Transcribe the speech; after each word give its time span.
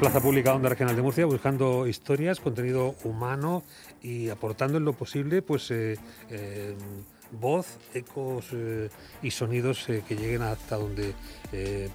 Plaza 0.00 0.22
Pública 0.22 0.54
Onda 0.54 0.70
Regional 0.70 0.96
de 0.96 1.02
Murcia 1.02 1.26
buscando 1.26 1.86
historias, 1.86 2.40
contenido 2.40 2.94
humano 3.04 3.62
y 4.02 4.30
aportando 4.30 4.78
en 4.78 4.86
lo 4.86 4.94
posible 4.94 5.42
pues 5.42 5.70
eh, 5.70 5.98
eh, 6.30 6.74
voz, 7.32 7.76
ecos 7.92 8.46
eh, 8.52 8.88
y 9.22 9.30
sonidos 9.30 9.84
que 9.86 10.16
lleguen 10.16 10.40
hasta 10.40 10.76
donde 10.76 11.14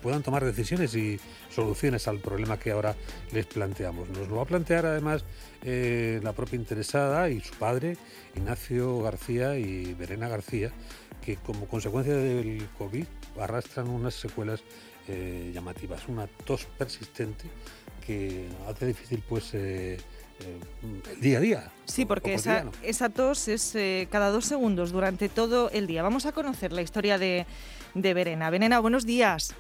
puedan 0.04 0.22
tomar 0.22 0.46
decisiones 0.46 0.94
y 0.94 1.20
soluciones 1.50 2.08
al 2.08 2.20
problema 2.20 2.60
que 2.60 2.72
ahora 2.72 2.96
les 3.34 3.48
planteamos. 3.48 4.08
Nos 4.10 4.28
lo 4.28 4.36
va 4.36 4.44
a 4.44 4.46
plantear 4.46 4.86
además 4.86 5.26
la 5.64 6.34
propia 6.34 6.58
interesada 6.58 7.28
y 7.32 7.42
su 7.42 7.56
padre, 7.56 7.98
Ignacio 8.36 9.02
García 9.02 9.58
y 9.58 9.96
Verena 9.96 10.28
García, 10.28 10.72
que 11.24 11.38
como 11.38 11.66
consecuencia 11.66 12.14
del 12.14 12.68
COVID 12.78 13.06
arrastran 13.40 13.90
unas 13.90 14.14
secuelas 14.14 14.62
llamativas, 15.54 16.08
una 16.08 16.28
tos 16.28 16.66
persistente 16.78 17.46
que 18.06 18.48
hace 18.68 18.88
difícil 18.88 19.24
pues 19.28 19.54
eh, 19.54 19.98
eh, 20.40 20.60
el 21.12 21.22
día 21.22 21.38
a 21.38 21.42
día. 21.42 21.72
Sí, 21.86 22.06
porque 22.06 22.34
esa, 22.34 22.66
esa, 22.84 23.10
tos 23.10 23.48
es 23.48 23.76
eh, 23.76 24.08
cada 24.12 24.30
dos 24.30 24.46
segundos 24.46 24.92
durante 24.92 25.30
todo 25.30 25.70
el 25.72 25.88
día. 25.88 26.04
Vamos 26.04 26.26
a 26.26 26.32
conocer 26.32 26.72
la 26.72 26.82
historia 26.82 27.18
de, 27.18 27.46
de 27.94 28.14
Verena. 28.14 28.50
Verena, 28.50 28.80
buenos 28.80 29.06
días. 29.06 29.56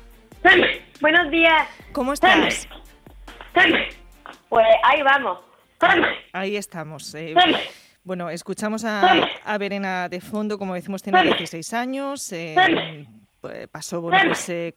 buenos 1.01 1.31
días. 1.31 1.67
¿Cómo 1.91 2.13
estás? 2.13 2.67
Pues 4.49 4.65
ahí 4.83 5.01
vamos. 5.01 5.39
Ahí 6.33 6.57
estamos. 6.57 7.15
bueno, 8.03 8.29
escuchamos 8.29 8.85
a, 8.85 9.29
a, 9.43 9.57
Verena 9.57 10.09
de 10.09 10.21
fondo, 10.21 10.57
como 10.57 10.73
decimos, 10.73 11.01
tiene 11.01 11.23
16 11.23 11.73
años. 11.73 12.33
Eh, 13.49 13.67
pasó 13.71 14.01
bueno, 14.01 14.17
pues, 14.27 14.49
eh, 14.49 14.73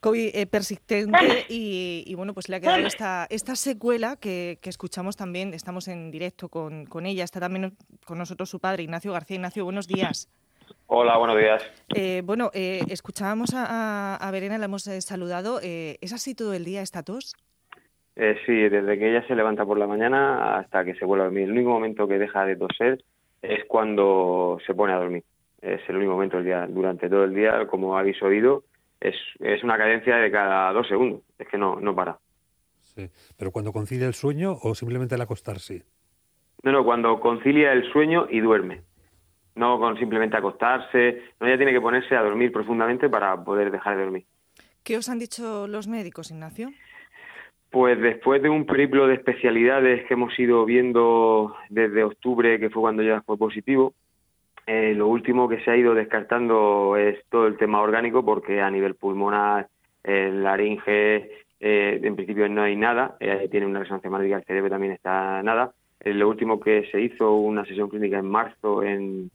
COVID 0.00 0.30
eh, 0.34 0.46
persistente 0.46 1.46
y, 1.48 2.14
bueno, 2.14 2.34
pues 2.34 2.48
le 2.48 2.56
ha 2.56 2.60
quedado 2.60 2.86
esta, 2.86 3.26
esta 3.30 3.56
secuela 3.56 4.16
que, 4.16 4.58
escuchamos 4.62 5.16
también, 5.16 5.54
estamos 5.54 5.88
en 5.88 6.10
directo 6.10 6.48
con, 6.48 6.86
con, 6.86 7.06
ella, 7.06 7.24
está 7.24 7.40
también 7.40 7.76
con 8.04 8.18
nosotros 8.18 8.48
su 8.48 8.60
padre, 8.60 8.82
Ignacio 8.82 9.12
García. 9.12 9.36
Ignacio, 9.36 9.64
buenos 9.64 9.86
días. 9.86 10.28
Hola, 10.86 11.16
buenos 11.16 11.36
días. 11.38 12.24
bueno, 12.24 12.50
escuchábamos 12.52 13.54
a, 13.54 14.16
a, 14.16 14.30
Verena, 14.30 14.58
la 14.58 14.66
hemos 14.66 14.82
saludado. 14.82 15.60
¿Es 15.62 16.12
así 16.12 16.34
todo 16.34 16.54
el 16.54 16.64
día 16.64 16.82
esta 16.82 17.02
tos? 17.02 17.34
sí, 18.14 18.52
desde 18.68 18.98
que 18.98 19.10
ella 19.10 19.26
se 19.26 19.34
levanta 19.34 19.64
por 19.64 19.78
la 19.78 19.86
mañana 19.86 20.58
hasta 20.58 20.84
que 20.84 20.94
se 20.94 21.04
vuelve 21.04 21.22
a 21.22 21.26
dormir. 21.26 21.44
El 21.44 21.52
único 21.52 21.70
momento 21.70 22.06
que 22.06 22.18
deja 22.18 22.44
de 22.44 22.56
toser 22.56 23.02
es 23.40 23.64
cuando 23.66 24.58
se 24.66 24.74
pone 24.74 24.92
a 24.92 24.96
dormir 24.96 25.24
es 25.62 25.80
el 25.88 25.96
único 25.96 26.12
momento 26.12 26.36
del 26.36 26.46
día. 26.46 26.66
Durante 26.66 27.08
todo 27.08 27.24
el 27.24 27.34
día, 27.34 27.66
como 27.68 27.96
habéis 27.96 28.20
oído, 28.22 28.64
es, 29.00 29.14
es 29.38 29.62
una 29.62 29.78
cadencia 29.78 30.16
de 30.16 30.30
cada 30.30 30.72
dos 30.72 30.86
segundos, 30.88 31.22
es 31.38 31.48
que 31.48 31.56
no, 31.56 31.80
no 31.80 31.94
para. 31.94 32.18
Sí, 32.80 33.08
pero 33.38 33.52
cuando 33.52 33.72
concilia 33.72 34.06
el 34.06 34.14
sueño 34.14 34.56
o 34.60 34.74
simplemente 34.74 35.14
al 35.14 35.22
acostarse. 35.22 35.84
No, 36.62 36.72
no, 36.72 36.84
cuando 36.84 37.18
concilia 37.20 37.72
el 37.72 37.90
sueño 37.90 38.26
y 38.28 38.40
duerme. 38.40 38.82
No 39.54 39.78
con 39.78 39.98
simplemente 39.98 40.36
acostarse, 40.36 41.22
no, 41.40 41.46
ella 41.46 41.56
tiene 41.56 41.72
que 41.72 41.80
ponerse 41.80 42.16
a 42.16 42.22
dormir 42.22 42.52
profundamente 42.52 43.08
para 43.08 43.42
poder 43.42 43.70
dejar 43.70 43.96
de 43.96 44.02
dormir. 44.02 44.24
¿Qué 44.82 44.96
os 44.96 45.08
han 45.08 45.18
dicho 45.18 45.66
los 45.68 45.86
médicos, 45.88 46.30
Ignacio? 46.30 46.70
Pues 47.70 48.00
después 48.00 48.42
de 48.42 48.48
un 48.48 48.66
periplo 48.66 49.06
de 49.06 49.14
especialidades 49.14 50.06
que 50.06 50.14
hemos 50.14 50.38
ido 50.38 50.64
viendo 50.64 51.54
desde 51.70 52.04
octubre, 52.04 52.58
que 52.58 52.70
fue 52.70 52.82
cuando 52.82 53.02
ya 53.02 53.22
fue 53.22 53.38
positivo, 53.38 53.94
eh, 54.66 54.94
lo 54.94 55.08
último 55.08 55.48
que 55.48 55.60
se 55.60 55.70
ha 55.70 55.76
ido 55.76 55.94
descartando 55.94 56.96
es 56.96 57.18
todo 57.28 57.46
el 57.46 57.56
tema 57.56 57.80
orgánico 57.80 58.24
porque 58.24 58.60
a 58.60 58.70
nivel 58.70 58.94
pulmonar, 58.94 59.68
el 60.04 60.42
laringe, 60.42 61.30
eh, 61.60 62.00
en 62.02 62.16
principio 62.16 62.48
no 62.48 62.62
hay 62.62 62.76
nada, 62.76 63.16
eh, 63.20 63.48
tiene 63.50 63.66
una 63.66 63.80
resonancia 63.80 64.10
magnética 64.10 64.36
del 64.36 64.46
cerebro 64.46 64.70
también 64.70 64.92
está 64.92 65.42
nada. 65.42 65.72
lo 66.04 66.28
último 66.28 66.60
que 66.60 66.88
se 66.90 67.00
hizo, 67.00 67.34
una 67.34 67.64
sesión 67.64 67.88
clínica 67.88 68.18
en 68.18 68.28
marzo 68.28 68.82
en, 68.82 69.30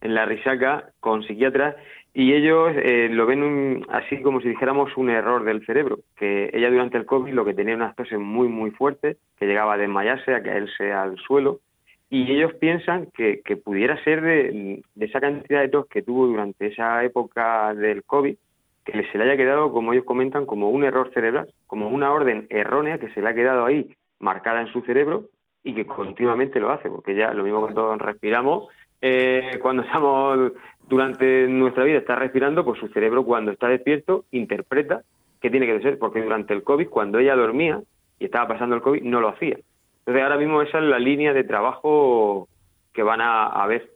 en 0.00 0.14
la 0.14 0.24
Risaca 0.24 0.90
con 1.00 1.22
psiquiatras 1.22 1.76
y 2.12 2.32
ellos 2.32 2.72
lo 3.10 3.26
ven 3.26 3.84
así 3.90 4.22
como 4.22 4.40
si 4.40 4.48
dijéramos 4.48 4.96
un 4.96 5.10
error 5.10 5.44
del 5.44 5.66
cerebro, 5.66 5.98
que 6.16 6.50
ella 6.52 6.70
durante 6.70 6.96
el 6.96 7.06
COVID 7.06 7.32
lo 7.32 7.44
que 7.44 7.54
tenía 7.54 7.74
unas 7.74 7.96
toses 7.96 8.20
muy 8.20 8.46
muy 8.46 8.70
fuertes, 8.70 9.16
que 9.36 9.46
llegaba 9.46 9.74
a 9.74 9.78
desmayarse, 9.78 10.32
a 10.32 10.42
caerse 10.42 10.92
al 10.92 11.16
suelo, 11.18 11.58
y 12.10 12.30
ellos 12.30 12.54
piensan 12.54 13.08
que, 13.14 13.42
pudiera 13.64 14.02
ser 14.04 14.20
de, 14.22 14.82
esa 15.00 15.20
cantidad 15.20 15.60
de 15.60 15.68
tos 15.68 15.86
que 15.86 16.02
tuvo 16.02 16.26
durante 16.26 16.66
esa 16.66 17.02
época 17.04 17.74
del 17.74 18.04
COVID, 18.04 18.36
que 18.84 19.06
se 19.10 19.18
le 19.18 19.24
haya 19.24 19.36
quedado, 19.36 19.72
como 19.72 19.92
ellos 19.92 20.04
comentan, 20.04 20.46
como 20.46 20.70
un 20.70 20.84
error 20.84 21.10
cerebral, 21.14 21.48
como 21.66 21.88
una 21.88 22.12
orden 22.12 22.46
errónea 22.50 22.98
que 22.98 23.08
se 23.10 23.22
le 23.22 23.28
ha 23.28 23.34
quedado 23.34 23.64
ahí 23.64 23.94
marcada 24.20 24.60
en 24.60 24.68
su 24.68 24.82
cerebro 24.82 25.24
y 25.62 25.74
que 25.74 25.86
continuamente 25.86 26.60
lo 26.60 26.70
hace, 26.70 26.90
porque 26.90 27.14
ya 27.14 27.32
lo 27.32 27.42
mismo 27.42 27.66
todos 27.74 27.98
respiramos, 27.98 28.68
eh, 29.00 29.58
cuando 29.60 29.82
estamos 29.82 30.52
durante 30.88 31.48
nuestra 31.48 31.84
vida 31.84 31.98
está 31.98 32.16
respirando, 32.16 32.64
pues 32.64 32.78
su 32.78 32.88
cerebro 32.88 33.24
cuando 33.24 33.50
está 33.50 33.68
despierto 33.68 34.24
interpreta 34.30 35.02
que 35.40 35.50
tiene 35.50 35.66
que 35.66 35.80
ser, 35.80 35.98
porque 35.98 36.22
durante 36.22 36.54
el 36.54 36.62
COVID, 36.62 36.88
cuando 36.88 37.18
ella 37.18 37.36
dormía 37.36 37.82
y 38.18 38.26
estaba 38.26 38.48
pasando 38.48 38.76
el 38.76 38.82
COVID, 38.82 39.02
no 39.02 39.20
lo 39.20 39.28
hacía. 39.28 39.58
Entonces 40.06 40.22
ahora 40.22 40.36
mismo 40.36 40.60
esa 40.60 40.78
es 40.78 40.84
la 40.84 40.98
línea 40.98 41.32
de 41.32 41.44
trabajo 41.44 42.48
que 42.92 43.02
van 43.02 43.20
a, 43.22 43.66
ver. 43.66 43.90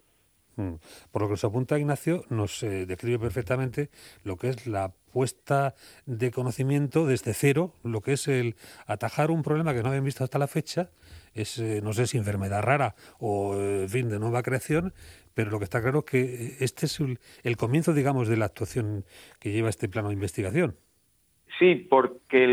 Hmm. 0.56 0.76
Por 1.12 1.22
lo 1.22 1.28
que 1.28 1.32
nos 1.32 1.44
apunta 1.44 1.78
Ignacio, 1.78 2.22
nos 2.30 2.62
eh, 2.62 2.86
describe 2.86 3.18
perfectamente 3.18 3.90
lo 4.24 4.36
que 4.36 4.48
es 4.48 4.66
la 4.66 4.90
puesta 5.12 5.74
de 6.06 6.30
conocimiento 6.30 7.06
desde 7.06 7.34
cero, 7.34 7.72
lo 7.84 8.00
que 8.00 8.12
es 8.12 8.26
el 8.26 8.54
atajar 8.86 9.30
un 9.30 9.42
problema 9.42 9.74
que 9.74 9.82
no 9.82 9.88
habían 9.88 10.04
visto 10.04 10.24
hasta 10.24 10.38
la 10.38 10.46
fecha, 10.46 10.88
es 11.34 11.58
eh, 11.58 11.80
no 11.82 11.92
sé 11.92 12.06
si 12.06 12.16
enfermedad 12.16 12.62
rara 12.62 12.94
o 13.20 13.54
eh, 13.58 13.86
fin 13.86 14.08
de 14.08 14.18
nueva 14.18 14.42
creación, 14.42 14.94
pero 15.34 15.50
lo 15.50 15.58
que 15.58 15.64
está 15.64 15.80
claro 15.82 16.00
es 16.00 16.04
que 16.04 16.64
este 16.64 16.86
es 16.86 17.00
el, 17.44 17.56
comienzo, 17.56 17.92
digamos, 17.92 18.28
de 18.28 18.38
la 18.38 18.46
actuación 18.46 19.04
que 19.38 19.52
lleva 19.52 19.68
este 19.68 19.88
plano 19.88 20.08
de 20.08 20.14
investigación. 20.14 20.76
Sí, 21.58 21.86
porque 21.88 22.46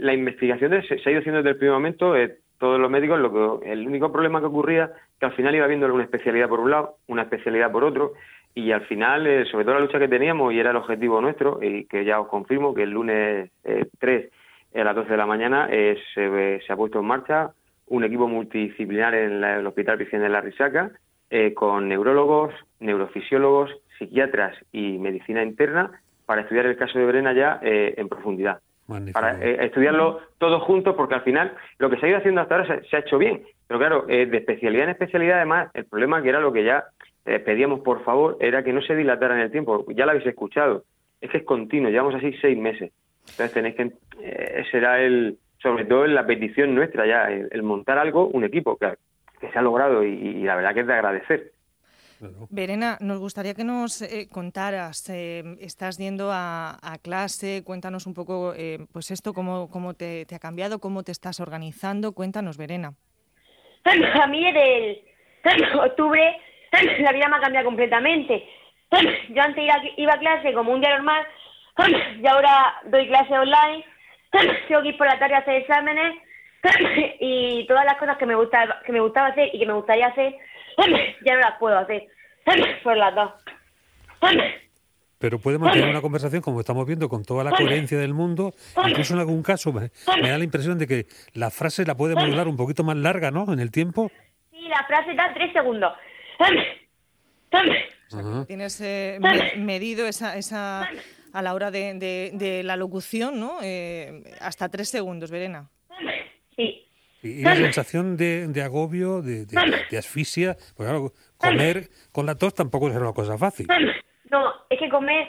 la 0.00 0.14
investigación 0.14 0.72
se, 0.82 0.94
ha 0.94 1.10
ido 1.10 1.20
haciendo 1.20 1.38
desde 1.38 1.50
el 1.50 1.56
primer 1.56 1.74
momento 1.74 2.14
todos 2.58 2.80
los 2.80 2.90
médicos, 2.90 3.18
lo 3.18 3.60
que, 3.60 3.72
el 3.72 3.86
único 3.86 4.12
problema 4.12 4.40
que 4.40 4.46
ocurría 4.46 4.92
que 5.18 5.26
al 5.26 5.32
final 5.32 5.54
iba 5.54 5.66
viendo 5.66 5.92
una 5.92 6.04
especialidad 6.04 6.48
por 6.48 6.60
un 6.60 6.70
lado, 6.70 6.96
una 7.06 7.22
especialidad 7.22 7.70
por 7.70 7.84
otro, 7.84 8.12
y 8.54 8.72
al 8.72 8.86
final, 8.86 9.26
eh, 9.26 9.44
sobre 9.50 9.64
todo 9.64 9.74
la 9.74 9.80
lucha 9.80 9.98
que 9.98 10.08
teníamos, 10.08 10.52
y 10.52 10.58
era 10.58 10.70
el 10.70 10.76
objetivo 10.76 11.20
nuestro, 11.20 11.62
y 11.62 11.84
que 11.84 12.04
ya 12.04 12.18
os 12.18 12.28
confirmo 12.28 12.74
que 12.74 12.84
el 12.84 12.90
lunes 12.90 13.50
3 13.98 14.30
eh, 14.72 14.80
a 14.80 14.84
las 14.84 14.96
12 14.96 15.10
de 15.10 15.16
la 15.16 15.26
mañana 15.26 15.68
eh, 15.70 15.98
se, 16.14 16.72
ha 16.72 16.76
puesto 16.76 17.00
en 17.00 17.06
marcha 17.06 17.50
un 17.86 18.04
equipo 18.04 18.26
multidisciplinar 18.26 19.14
en 19.14 19.44
el 19.44 19.66
Hospital 19.66 19.98
Vicente 19.98 20.24
de 20.24 20.30
la 20.30 20.40
Risaca, 20.40 20.90
con 21.54 21.88
neurólogos, 21.88 22.54
neurofisiólogos, 22.80 23.70
psiquiatras 23.98 24.56
y 24.72 24.98
medicina 24.98 25.42
interna, 25.42 26.00
para 26.24 26.42
estudiar 26.42 26.66
el 26.66 26.76
caso 26.76 26.98
de 26.98 27.06
Brena 27.06 27.32
ya 27.32 27.60
en 27.62 28.08
profundidad 28.08 28.60
para 29.12 29.42
eh, 29.42 29.64
estudiarlo 29.66 30.20
todos 30.38 30.62
juntos, 30.62 30.94
porque 30.96 31.14
al 31.14 31.22
final 31.22 31.52
lo 31.78 31.90
que 31.90 31.96
se 31.98 32.06
ha 32.06 32.08
ido 32.08 32.18
haciendo 32.18 32.40
hasta 32.40 32.56
ahora 32.56 32.82
se, 32.88 32.96
ha 32.96 33.00
hecho 33.00 33.18
bien. 33.18 33.42
Pero 33.66 33.80
claro, 33.80 34.04
eh, 34.08 34.26
de 34.26 34.36
especialidad 34.38 34.84
en 34.84 34.90
especialidad, 34.90 35.36
además, 35.38 35.70
el 35.74 35.86
problema 35.86 36.22
que 36.22 36.28
era 36.28 36.40
lo 36.40 36.52
que 36.52 36.64
ya 36.64 36.84
eh, 37.24 37.38
pedíamos, 37.40 37.80
por 37.80 38.04
favor, 38.04 38.36
era 38.40 38.62
que 38.62 38.72
no 38.72 38.80
se 38.82 38.94
dilatara 38.94 39.34
en 39.34 39.40
el 39.40 39.50
tiempo. 39.50 39.84
Ya 39.88 40.04
lo 40.04 40.12
habéis 40.12 40.26
escuchado. 40.26 40.84
Es 41.20 41.30
que 41.30 41.38
es 41.38 41.44
continuo, 41.44 41.90
llevamos 41.90 42.14
así 42.14 42.32
seis 42.40 42.56
meses. 42.56 42.92
Entonces 43.22 43.52
tenéis 43.52 43.74
que. 43.74 44.64
será 44.70 45.00
el. 45.00 45.38
Sobre 45.58 45.86
todo 45.86 46.04
en 46.04 46.14
la 46.14 46.26
petición 46.26 46.74
nuestra 46.74 47.06
ya, 47.06 47.28
el, 47.30 47.62
montar 47.62 47.98
algo, 47.98 48.28
un 48.28 48.44
equipo, 48.44 48.76
que, 48.76 48.92
que 49.40 49.50
se 49.50 49.58
ha 49.58 49.62
logrado 49.62 50.04
y 50.04 50.42
la 50.42 50.54
verdad 50.54 50.74
que 50.74 50.80
es 50.80 50.86
de 50.86 50.92
agradecer. 50.92 51.55
Verena, 52.50 52.96
nos 53.00 53.18
gustaría 53.18 53.54
que 53.54 53.64
nos 53.64 54.02
eh, 54.02 54.28
contaras, 54.30 55.08
eh, 55.10 55.42
estás 55.60 55.98
yendo 55.98 56.30
a, 56.32 56.78
clase, 57.02 57.62
cuéntanos 57.64 58.06
un 58.06 58.14
poco, 58.14 58.54
eh, 58.56 58.78
pues 58.92 59.10
esto, 59.10 59.32
cómo, 59.32 59.68
cómo 59.70 59.94
te, 59.94 60.26
ha 60.34 60.38
cambiado, 60.38 60.78
cómo 60.78 61.02
te 61.02 61.12
estás 61.12 61.40
organizando, 61.40 62.12
cuéntanos, 62.12 62.56
Verena. 62.56 62.94
A 63.84 64.26
mí 64.26 64.44
desde 64.44 65.02
el 65.44 65.78
octubre 65.78 66.40
la 67.00 67.12
vida 67.12 67.28
me 67.28 67.36
ha 67.36 67.40
cambiado 67.40 67.66
completamente. 67.66 68.44
Yo 68.90 69.42
antes 69.42 69.64
iba, 69.96 70.14
a 70.14 70.18
clase 70.18 70.52
como 70.52 70.72
un 70.72 70.80
día 70.80 70.96
normal 70.96 71.26
y 72.22 72.26
ahora 72.26 72.76
doy 72.86 73.06
clase 73.08 73.38
online, 73.38 73.84
tengo 74.30 74.82
que 74.82 74.88
ir 74.88 74.96
por 74.96 75.06
la 75.06 75.18
tarde 75.18 75.34
a 75.34 75.38
hacer 75.38 75.56
exámenes 75.56 76.16
y 77.20 77.66
todas 77.66 77.84
las 77.84 77.96
cosas 77.96 78.16
que 78.16 78.26
me, 78.26 78.34
gusta, 78.34 78.82
que 78.84 78.92
me 78.92 79.00
gustaba 79.00 79.28
hacer 79.28 79.50
y 79.52 79.58
que 79.58 79.66
me 79.66 79.74
gustaría 79.74 80.06
hacer 80.06 80.36
ya 81.24 81.34
no 81.34 81.40
las 81.40 81.58
puedo 81.58 81.78
hacer. 81.78 82.06
Por 82.82 82.96
las 82.96 83.14
dos. 83.14 83.32
Pero 85.18 85.38
podemos 85.38 85.72
tener 85.72 85.88
una 85.88 86.02
conversación, 86.02 86.42
como 86.42 86.60
estamos 86.60 86.86
viendo, 86.86 87.08
con 87.08 87.24
toda 87.24 87.42
la 87.42 87.50
coherencia 87.50 87.98
del 87.98 88.14
mundo. 88.14 88.54
Incluso 88.86 89.14
en 89.14 89.20
algún 89.20 89.42
caso 89.42 89.72
me, 89.72 89.90
da 90.06 90.38
la 90.38 90.44
impresión 90.44 90.78
de 90.78 90.86
que 90.86 91.06
la 91.32 91.50
frase 91.50 91.84
la 91.84 91.96
podemos 91.96 92.34
dar 92.36 92.48
un 92.48 92.56
poquito 92.56 92.84
más 92.84 92.96
larga, 92.96 93.30
¿no? 93.30 93.52
En 93.52 93.58
el 93.58 93.70
tiempo. 93.70 94.10
Sí, 94.50 94.68
la 94.68 94.84
frase 94.86 95.14
da 95.14 95.32
tres 95.34 95.52
segundos. 95.52 95.92
tienes 98.46 98.80
eh, 98.80 99.18
medido 99.56 100.06
esa, 100.06 100.88
a 101.32 101.42
la 101.42 101.54
hora 101.54 101.70
de, 101.70 102.62
la 102.64 102.76
locución, 102.76 103.40
¿no? 103.40 103.58
Eh, 103.62 104.22
hasta 104.40 104.68
tres 104.68 104.90
segundos, 104.90 105.30
Verena. 105.30 105.68
Y, 107.22 107.42
la 107.42 107.56
sensación 107.56 108.16
de, 108.16 108.46
de 108.48 108.62
agobio, 108.62 109.22
de, 109.22 109.46
de, 109.46 109.98
asfixia, 109.98 110.56
pues 110.76 110.88
claro, 110.88 111.12
comer 111.38 111.88
con 112.12 112.26
la 112.26 112.36
tos 112.36 112.54
tampoco 112.54 112.88
es 112.88 112.96
una 112.96 113.12
cosa 113.12 113.36
fácil. 113.36 113.66
No, 114.30 114.52
es 114.70 114.78
que 114.78 114.88
comer 114.88 115.28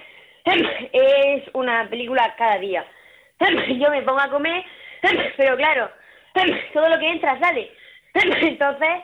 es 0.94 1.44
una 1.54 1.89
película 1.89 2.36
cada 2.38 2.57
día. 2.60 2.86
Yo 3.80 3.89
me 3.89 4.01
pongo 4.04 4.19
a 4.19 4.30
comer, 4.30 4.63
pero 5.38 5.56
claro, 5.57 5.89
todo 6.74 6.89
lo 6.89 7.00
que 7.00 7.12
entra 7.12 7.39
sale. 7.39 7.72
Entonces, 8.13 9.04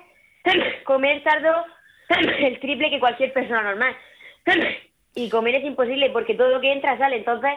comer 0.84 1.24
tardo 1.24 1.66
el 2.10 2.60
triple 2.60 2.90
que 2.90 3.00
cualquier 3.00 3.34
persona 3.34 3.64
normal. 3.64 3.96
Y 5.16 5.30
comer 5.30 5.56
es 5.56 5.64
imposible 5.64 6.10
porque 6.10 6.36
todo 6.36 6.50
lo 6.50 6.62
que 6.62 6.72
entra 6.72 6.98
sale. 6.98 7.18
Entonces, 7.18 7.52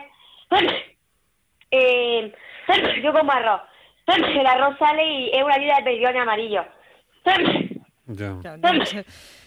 eh, 1.70 2.32
yo 3.02 3.12
como 3.12 3.32
arroz. 3.32 3.62
El 4.06 4.47
arroz 4.47 4.79
sale 4.79 5.05
y 5.05 5.31
es 5.31 5.43
una 5.43 5.58
vida 5.58 5.76
de 5.79 5.82
perdión 5.82 6.14
en 6.14 6.23
amarillo. 6.23 6.64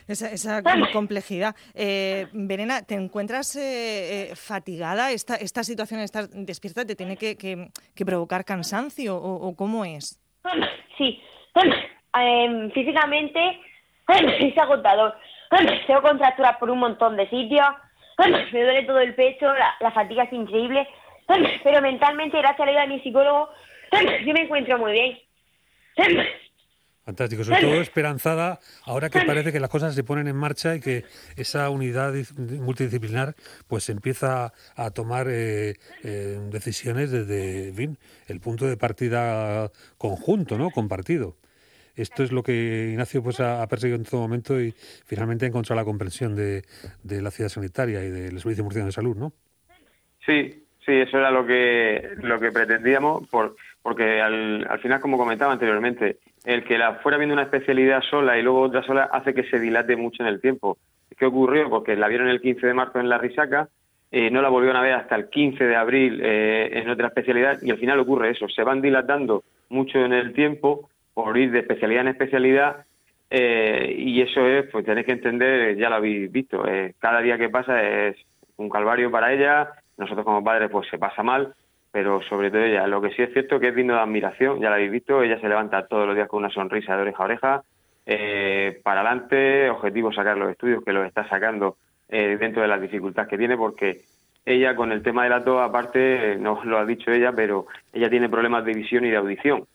esa, 0.07 0.31
esa, 0.31 0.61
complejidad. 0.91 1.55
Eh, 1.73 2.27
Verena, 2.33 2.81
¿te 2.85 2.95
encuentras 2.95 3.55
eh, 3.55 4.31
eh, 4.31 4.35
fatigada? 4.35 5.11
¿Esta, 5.11 5.35
¿Esta 5.35 5.63
situación, 5.63 6.01
estar 6.01 6.27
despierta, 6.29 6.85
te 6.85 6.95
tiene 6.95 7.15
que, 7.15 7.37
que, 7.37 8.05
provocar 8.05 8.43
cansancio 8.43 9.15
o, 9.15 9.55
cómo 9.55 9.85
es? 9.85 10.19
Sí, 10.97 11.21
em, 12.13 12.71
físicamente 12.71 13.59
es 14.39 14.57
agotador. 14.57 15.15
Tengo 15.87 16.01
contracturas 16.01 16.57
por 16.57 16.69
un 16.69 16.79
montón 16.79 17.15
de 17.15 17.29
sitios, 17.29 17.65
me 18.51 18.63
duele 18.63 18.83
todo 18.83 18.99
el 18.99 19.15
pecho, 19.15 19.47
la, 19.79 19.91
fatiga 19.91 20.23
es 20.23 20.33
increíble, 20.33 20.87
pero 21.63 21.81
mentalmente, 21.81 22.37
gracias 22.37 22.59
a 22.59 22.65
la 22.65 22.71
ayuda 22.71 22.81
de 22.81 22.95
mi 22.95 22.99
psicólogo, 23.01 23.49
yo 24.25 24.33
me 24.33 24.41
encuentro 24.41 24.77
muy 24.77 24.91
bien. 24.93 25.17
Fantástico, 27.09 27.43
sobre 27.43 27.61
todo 27.61 27.81
esperanzada 27.81 28.59
ahora 28.85 29.09
que 29.09 29.21
parece 29.21 29.51
que 29.51 29.59
las 29.59 29.71
cosas 29.71 29.95
se 29.95 30.03
ponen 30.03 30.27
en 30.27 30.35
marcha 30.35 30.75
y 30.75 30.79
que 30.79 31.05
esa 31.37 31.67
unidad 31.71 32.13
multidisciplinar 32.37 33.33
pues 33.67 33.89
empieza 33.89 34.53
a 34.75 34.91
tomar 34.91 35.25
eh, 35.27 35.73
eh, 36.03 36.37
decisiones 36.51 37.09
desde 37.09 37.73
el 38.27 38.39
punto 38.39 38.67
de 38.67 38.77
partida 38.77 39.71
conjunto, 39.97 40.59
¿no? 40.59 40.69
compartido. 40.69 41.35
Esto 41.95 42.23
es 42.23 42.31
lo 42.31 42.43
que 42.43 42.89
Ignacio 42.91 43.23
pues 43.23 43.39
ha, 43.39 43.65
perseguido 43.67 43.97
en 43.97 44.05
todo 44.05 44.21
momento 44.21 44.61
y 44.61 44.75
finalmente 45.03 45.45
ha 45.45 45.47
encontrado 45.47 45.81
la 45.81 45.85
comprensión 45.85 46.35
de, 46.35 46.61
de 47.01 47.23
la 47.23 47.31
ciudad 47.31 47.49
sanitaria 47.49 48.03
y 48.03 48.11
del 48.11 48.39
Servicio 48.39 48.63
Murciano 48.63 48.85
de 48.85 48.91
Salud, 48.91 49.17
¿no? 49.17 49.33
Sí, 50.27 50.63
sí, 50.85 50.91
eso 50.91 51.17
era 51.17 51.31
lo 51.31 51.43
que 51.43 52.11
lo 52.17 52.39
que 52.39 52.51
pretendíamos, 52.51 53.27
por, 53.29 53.55
porque 53.81 54.21
al, 54.21 54.67
al 54.69 54.79
final, 54.79 54.99
como 54.99 55.17
comentaba 55.17 55.53
anteriormente, 55.53 56.17
el 56.45 56.63
que 56.63 56.77
la 56.77 56.95
fuera 56.95 57.17
viendo 57.17 57.33
una 57.33 57.43
especialidad 57.43 58.01
sola 58.01 58.37
y 58.37 58.41
luego 58.41 58.61
otra 58.61 58.83
sola 58.83 59.09
hace 59.11 59.33
que 59.33 59.43
se 59.43 59.59
dilate 59.59 59.95
mucho 59.95 60.23
en 60.23 60.29
el 60.29 60.41
tiempo. 60.41 60.77
¿Qué 61.17 61.25
ocurrió? 61.25 61.69
Porque 61.69 61.95
la 61.95 62.07
vieron 62.07 62.29
el 62.29 62.41
15 62.41 62.65
de 62.65 62.73
marzo 62.73 62.99
en 62.99 63.09
la 63.09 63.17
Risaca, 63.17 63.69
eh, 64.11 64.31
no 64.31 64.41
la 64.41 64.49
volvieron 64.49 64.77
a 64.77 64.81
ver 64.81 64.93
hasta 64.93 65.15
el 65.15 65.29
15 65.29 65.63
de 65.63 65.75
abril 65.75 66.19
eh, 66.23 66.69
en 66.73 66.89
otra 66.89 67.07
especialidad 67.07 67.59
y 67.61 67.69
al 67.69 67.77
final 67.77 67.99
ocurre 67.99 68.31
eso, 68.31 68.47
se 68.47 68.63
van 68.63 68.81
dilatando 68.81 69.43
mucho 69.69 69.99
en 69.99 70.13
el 70.13 70.33
tiempo 70.33 70.89
por 71.13 71.37
ir 71.37 71.51
de 71.51 71.59
especialidad 71.59 72.01
en 72.01 72.07
especialidad 72.07 72.85
eh, 73.29 73.93
y 73.95 74.19
eso 74.21 74.47
es, 74.47 74.65
pues 74.71 74.83
tenéis 74.83 75.05
que 75.05 75.11
entender, 75.11 75.77
ya 75.77 75.89
lo 75.89 75.97
habéis 75.97 76.31
visto, 76.31 76.63
cada 76.97 77.21
día 77.21 77.37
que 77.37 77.49
pasa 77.49 77.83
es 77.83 78.15
un 78.57 78.69
calvario 78.69 79.11
para 79.11 79.31
ella, 79.31 79.69
nosotros 79.97 80.25
como 80.25 80.43
padres 80.43 80.71
pues 80.71 80.89
se 80.89 80.97
pasa 80.97 81.21
mal, 81.21 81.53
pero 81.91 82.21
sobre 82.23 82.51
todo 82.51 82.61
ella. 82.61 82.87
Lo 82.87 83.01
que 83.01 83.11
sí 83.11 83.21
es 83.21 83.33
cierto 83.33 83.59
que 83.59 83.69
es 83.69 83.75
digno 83.75 83.95
de 83.95 84.01
admiración, 84.01 84.59
ya 84.59 84.69
la 84.69 84.75
habéis 84.75 84.91
visto, 84.91 85.21
ella 85.21 85.39
se 85.39 85.49
levanta 85.49 85.87
todos 85.87 86.05
los 86.07 86.15
días 86.15 86.27
con 86.27 86.39
una 86.39 86.49
sonrisa 86.51 86.95
de 86.95 87.01
oreja 87.01 87.23
a 87.23 87.25
oreja, 87.25 87.63
eh, 88.05 88.79
para 88.83 89.01
adelante, 89.01 89.69
objetivo 89.69 90.11
sacar 90.11 90.37
los 90.37 90.51
estudios, 90.51 90.83
que 90.83 90.93
los 90.93 91.05
está 91.05 91.27
sacando 91.27 91.77
eh, 92.07 92.37
dentro 92.39 92.61
de 92.61 92.67
las 92.67 92.81
dificultades 92.81 93.29
que 93.29 93.37
tiene, 93.37 93.57
porque 93.57 94.01
ella 94.45 94.75
con 94.75 94.91
el 94.91 95.03
tema 95.03 95.23
de 95.23 95.29
la 95.29 95.43
tos, 95.43 95.61
aparte, 95.61 96.35
no 96.39 96.63
lo 96.63 96.79
ha 96.79 96.85
dicho 96.85 97.11
ella, 97.11 97.31
pero 97.33 97.67
ella 97.93 98.09
tiene 98.09 98.29
problemas 98.29 98.65
de 98.65 98.73
visión 98.73 99.05
y 99.05 99.09
de 99.09 99.17
audición. 99.17 99.65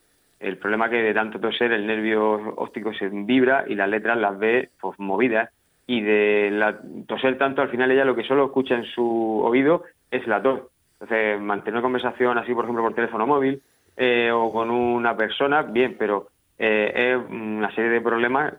El 0.41 0.59
problema 0.59 0.91
que 0.91 0.97
de 0.97 1.15
tanto 1.15 1.39
toser 1.39 1.73
el 1.73 1.87
nervio 1.87 2.55
óptico 2.57 2.93
se 2.93 3.09
vibra 3.09 3.65
y 3.69 3.77
las 3.77 3.89
letras 3.89 4.19
las 4.19 4.39
ve 4.39 4.71
pues, 4.81 4.99
movidas 4.99 5.51
y 5.87 6.01
de 6.01 6.51
la, 6.53 6.81
toser 7.07 7.39
tanto 7.39 7.63
al 7.63 7.69
final 7.69 7.91
ella 7.91 8.05
lo 8.05 8.17
que 8.17 8.25
solo 8.25 8.47
escucha 8.47 8.75
en 8.75 8.85
su 8.85 9.41
oído 9.45 9.85
es 10.11 10.27
la 10.27 10.43
tos 10.43 10.63
entonces, 11.05 11.39
mantener 11.39 11.83
conversación 11.83 12.39
así, 12.39 12.55
por 12.55 12.65
ejemplo, 12.65 12.83
por 12.83 12.95
teléfono 12.95 13.27
móvil 13.27 13.63
eh, 13.95 14.31
o 14.33 14.51
con 14.51 14.71
una 14.71 15.15
persona, 15.15 15.61
bien, 15.61 15.97
pero 15.99 16.29
eh, 16.59 16.93
es 17.13 17.31
una 17.31 17.71
serie 17.75 17.91
de 17.91 18.01
problemas 18.01 18.55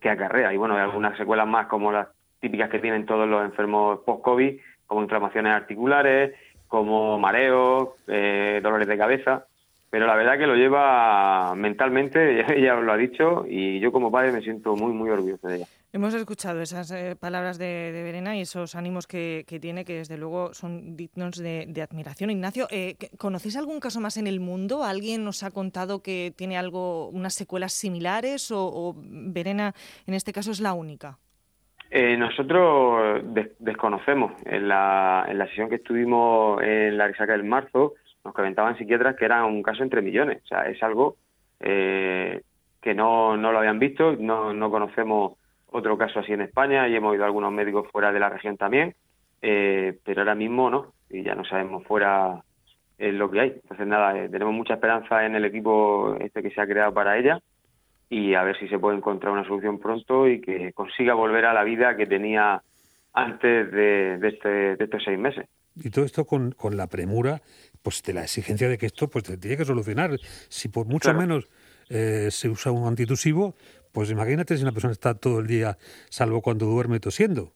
que 0.00 0.08
acarrea. 0.08 0.54
Y 0.54 0.56
bueno, 0.56 0.74
hay 0.74 0.80
algunas 0.80 1.18
secuelas 1.18 1.46
más 1.46 1.66
como 1.66 1.92
las 1.92 2.08
típicas 2.40 2.70
que 2.70 2.78
tienen 2.78 3.04
todos 3.04 3.28
los 3.28 3.44
enfermos 3.44 4.00
post-COVID, 4.06 4.58
como 4.86 5.02
inflamaciones 5.02 5.52
articulares, 5.52 6.34
como 6.66 7.18
mareos, 7.18 7.90
eh, 8.06 8.60
dolores 8.62 8.88
de 8.88 8.96
cabeza. 8.96 9.44
Pero 9.90 10.06
la 10.06 10.16
verdad 10.16 10.38
que 10.38 10.46
lo 10.46 10.56
lleva 10.56 11.54
mentalmente, 11.54 12.40
ella 12.58 12.76
lo 12.76 12.90
ha 12.90 12.96
dicho, 12.96 13.44
y 13.46 13.80
yo 13.80 13.92
como 13.92 14.10
padre 14.10 14.32
me 14.32 14.40
siento 14.40 14.76
muy, 14.76 14.94
muy 14.94 15.10
orgulloso 15.10 15.46
de 15.46 15.56
ella. 15.56 15.66
Hemos 15.96 16.12
escuchado 16.12 16.60
esas 16.60 16.90
eh, 16.92 17.16
palabras 17.18 17.56
de, 17.56 17.90
Verena 18.04 18.36
y 18.36 18.42
esos 18.42 18.74
ánimos 18.74 19.06
que, 19.06 19.46
tiene, 19.62 19.86
que 19.86 19.94
desde 19.94 20.18
luego 20.18 20.52
son 20.52 20.94
dignos 20.94 21.38
de, 21.38 21.72
admiración. 21.80 22.28
Ignacio, 22.28 22.66
eh, 22.70 22.96
¿conocéis 23.16 23.56
algún 23.56 23.80
caso 23.80 23.98
más 23.98 24.18
en 24.18 24.26
el 24.26 24.38
mundo? 24.38 24.84
¿Alguien 24.84 25.24
nos 25.24 25.42
ha 25.42 25.50
contado 25.50 26.02
que 26.02 26.34
tiene 26.36 26.58
algo, 26.58 27.08
unas 27.08 27.32
secuelas 27.32 27.72
similares 27.72 28.52
o, 28.54 28.94
Verena 28.94 29.72
en 30.06 30.12
este 30.12 30.34
caso 30.34 30.50
es 30.50 30.60
la 30.60 30.74
única? 30.74 31.16
Eh, 31.90 32.14
nosotros 32.18 33.22
desconocemos. 33.58 34.32
En 34.44 34.68
la, 34.68 35.24
en 35.26 35.38
la 35.38 35.46
sesión 35.46 35.70
que 35.70 35.76
estuvimos 35.76 36.62
en 36.62 36.98
la 36.98 37.06
Risaca 37.06 37.32
del 37.32 37.44
marzo, 37.44 37.94
nos 38.22 38.34
comentaban 38.34 38.76
psiquiatras 38.76 39.16
que 39.16 39.24
era 39.24 39.46
un 39.46 39.62
caso 39.62 39.82
entre 39.82 40.02
millones. 40.02 40.42
O 40.44 40.46
sea, 40.46 40.68
es 40.68 40.82
algo 40.82 41.16
que 41.58 42.94
no, 42.94 43.38
no 43.38 43.50
lo 43.50 43.60
habían 43.60 43.78
visto, 43.78 44.12
no, 44.12 44.52
no 44.52 44.70
conocemos 44.70 45.38
otro 45.76 45.98
caso 45.98 46.20
así 46.20 46.32
en 46.32 46.40
España 46.40 46.88
y 46.88 46.96
hemos 46.96 47.14
ido 47.14 47.24
a 47.24 47.26
algunos 47.26 47.52
médicos 47.52 47.86
fuera 47.92 48.10
de 48.10 48.18
la 48.18 48.30
región 48.30 48.56
también, 48.56 48.94
eh, 49.42 49.98
pero 50.04 50.22
ahora 50.22 50.34
mismo 50.34 50.70
no, 50.70 50.92
y 51.10 51.22
ya 51.22 51.34
no 51.34 51.44
sabemos 51.44 51.84
fuera 51.84 52.42
eh, 52.98 53.12
lo 53.12 53.30
que 53.30 53.40
hay. 53.40 53.48
Entonces 53.62 53.86
nada, 53.86 54.18
eh, 54.18 54.28
tenemos 54.28 54.54
mucha 54.54 54.74
esperanza 54.74 55.24
en 55.26 55.36
el 55.36 55.44
equipo 55.44 56.16
este 56.18 56.42
que 56.42 56.50
se 56.50 56.60
ha 56.60 56.66
creado 56.66 56.94
para 56.94 57.18
ella 57.18 57.40
y 58.08 58.34
a 58.34 58.42
ver 58.42 58.58
si 58.58 58.68
se 58.68 58.78
puede 58.78 58.96
encontrar 58.96 59.32
una 59.32 59.44
solución 59.44 59.78
pronto 59.78 60.26
y 60.28 60.40
que 60.40 60.72
consiga 60.72 61.14
volver 61.14 61.44
a 61.44 61.52
la 61.52 61.64
vida 61.64 61.96
que 61.96 62.06
tenía 62.06 62.62
antes 63.12 63.70
de, 63.70 64.18
este, 64.22 64.82
estos 64.82 65.02
seis 65.04 65.18
meses. 65.18 65.46
Y 65.74 65.90
todo 65.90 66.06
esto 66.06 66.24
con, 66.24 66.52
con, 66.52 66.76
la 66.76 66.86
premura 66.86 67.42
pues 67.82 68.02
de 68.02 68.14
la 68.14 68.22
exigencia 68.22 68.68
de 68.68 68.78
que 68.78 68.86
esto 68.86 69.08
pues 69.08 69.24
se 69.24 69.36
tiene 69.36 69.58
que 69.58 69.64
solucionar. 69.66 70.12
Si 70.48 70.68
por 70.68 70.86
mucho 70.86 71.12
menos 71.12 71.48
se 71.88 72.48
usa 72.48 72.72
un 72.72 72.88
antitusivo, 72.88 73.54
pues 73.96 74.10
imagínate 74.10 74.54
si 74.58 74.62
una 74.62 74.72
persona 74.72 74.92
está 74.92 75.14
todo 75.14 75.40
el 75.40 75.46
día, 75.46 75.78
salvo 76.10 76.42
cuando 76.42 76.66
duerme 76.66 77.00
tosiendo. 77.00 77.52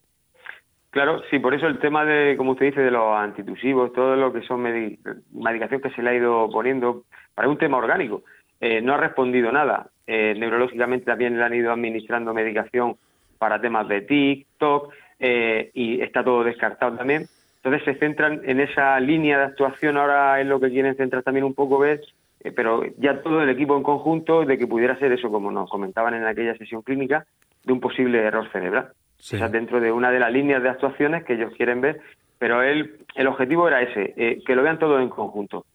Claro, 0.88 1.20
sí, 1.30 1.38
por 1.38 1.52
eso 1.52 1.66
el 1.66 1.78
tema 1.80 2.06
de, 2.06 2.34
como 2.38 2.52
usted 2.52 2.64
dice, 2.64 2.80
de 2.80 2.90
los 2.90 3.14
antitusivos, 3.14 3.92
todo 3.92 4.16
lo 4.16 4.32
que 4.32 4.40
son 4.46 4.62
medicación 4.62 5.82
que 5.82 5.90
se 5.90 6.02
le 6.02 6.08
ha 6.08 6.14
ido 6.14 6.48
poniendo, 6.50 7.04
para 7.34 7.46
un 7.46 7.58
tema 7.58 7.76
orgánico, 7.76 8.22
eh, 8.58 8.80
no 8.80 8.94
ha 8.94 8.96
respondido 8.96 9.52
nada. 9.52 9.90
Eh, 10.06 10.34
neurológicamente 10.38 11.04
también 11.04 11.36
le 11.36 11.44
han 11.44 11.52
ido 11.52 11.72
administrando 11.72 12.32
medicación 12.32 12.96
para 13.36 13.60
temas 13.60 13.86
de 13.86 14.00
TIC, 14.00 14.46
TOC, 14.56 14.94
eh, 15.18 15.70
y 15.74 16.00
está 16.00 16.24
todo 16.24 16.42
descartado 16.42 16.96
también. 16.96 17.26
Entonces 17.56 17.84
se 17.84 18.00
centran 18.00 18.40
en 18.44 18.60
esa 18.60 18.98
línea 18.98 19.36
de 19.36 19.44
actuación, 19.44 19.98
ahora 19.98 20.40
es 20.40 20.46
lo 20.46 20.58
que 20.58 20.70
quieren 20.70 20.96
centrar 20.96 21.22
también 21.22 21.44
un 21.44 21.52
poco, 21.52 21.78
ver 21.78 22.00
eh, 22.42 22.52
pero 22.52 22.82
ya 22.96 23.22
todo 23.22 23.42
el 23.42 23.50
equipo 23.50 23.76
en 23.76 23.82
conjunto 23.82 24.44
de 24.44 24.56
que 24.56 24.66
pudiera 24.66 24.98
ser 24.98 25.12
eso, 25.12 25.30
como 25.30 25.50
nos 25.50 25.68
comentaban 25.68 26.14
en 26.14 26.24
aquella 26.24 26.56
sesión 26.56 26.82
clínica, 26.82 27.26
de 27.64 27.72
un 27.72 27.80
posible 27.80 28.18
error 28.18 28.50
cerebral. 28.50 28.92
O 29.18 29.22
sea, 29.22 29.48
dentro 29.48 29.80
de 29.80 29.92
una 29.92 30.10
de 30.10 30.18
las 30.18 30.32
líneas 30.32 30.62
de 30.62 30.70
actuaciones 30.70 31.24
que 31.24 31.34
ellos 31.34 31.52
quieren 31.54 31.82
ver, 31.82 32.00
pero 32.38 32.62
él, 32.62 33.04
el 33.14 33.26
objetivo 33.26 33.68
era 33.68 33.82
ese, 33.82 34.14
eh, 34.16 34.42
que 34.46 34.54
lo 34.54 34.62
vean 34.62 34.78
todo 34.78 34.98
en 34.98 35.10
conjunto. 35.10 35.66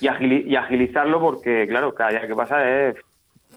Y, 0.00 0.08
y, 0.52 0.56
agilizarlo 0.56 1.20
porque, 1.20 1.66
claro, 1.68 1.94
cada 1.94 2.10
día 2.10 2.26
que 2.26 2.34
pasa 2.34 2.68
es 2.68 2.96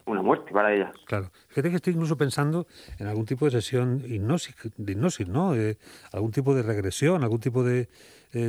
una 0.05 0.21
muerte 0.21 0.51
para 0.51 0.71
ella. 0.71 0.91
Claro. 1.07 1.29
Fíjate 1.47 1.71
que 1.71 1.77
estoy 1.77 1.93
incluso 1.93 2.15
pensando 2.15 2.67
en 2.99 3.07
algún 3.07 3.25
tipo 3.25 3.45
de 3.45 3.51
sesión 3.51 4.01
hipnosis, 4.05 4.55
de 4.77 4.91
hipnosis, 4.91 5.27
¿no? 5.27 5.55
Eh, 5.55 5.77
algún 6.11 6.31
tipo 6.31 6.53
de 6.53 6.61
regresión, 6.61 7.23
algún 7.23 7.39
tipo 7.39 7.63
de 7.63 7.87